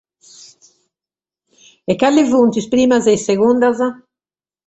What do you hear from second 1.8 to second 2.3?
E cale